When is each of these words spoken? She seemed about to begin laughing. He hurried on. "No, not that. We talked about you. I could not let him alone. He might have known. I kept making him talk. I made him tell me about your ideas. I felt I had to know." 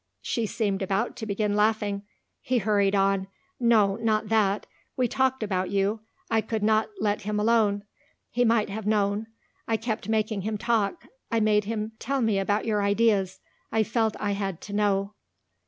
She 0.23 0.47
seemed 0.47 0.81
about 0.81 1.15
to 1.17 1.27
begin 1.27 1.55
laughing. 1.55 2.01
He 2.41 2.57
hurried 2.57 2.95
on. 2.95 3.27
"No, 3.59 3.97
not 3.97 4.29
that. 4.29 4.65
We 4.97 5.07
talked 5.07 5.43
about 5.43 5.69
you. 5.69 5.99
I 6.27 6.41
could 6.41 6.63
not 6.63 6.89
let 6.99 7.21
him 7.21 7.39
alone. 7.39 7.83
He 8.31 8.43
might 8.43 8.71
have 8.71 8.87
known. 8.87 9.27
I 9.67 9.77
kept 9.77 10.09
making 10.09 10.41
him 10.41 10.57
talk. 10.57 11.05
I 11.31 11.39
made 11.39 11.65
him 11.65 11.91
tell 11.99 12.21
me 12.23 12.39
about 12.39 12.65
your 12.65 12.81
ideas. 12.81 13.41
I 13.71 13.83
felt 13.83 14.15
I 14.19 14.31
had 14.31 14.59
to 14.61 14.73
know." 14.73 15.13